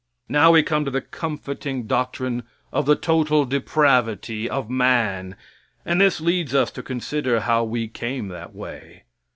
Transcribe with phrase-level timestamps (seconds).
[0.27, 2.41] Now we come to the comforting doctrine
[2.73, 5.35] of the total depravity of man,
[5.85, 9.03] and this leads us to consider how he came that way.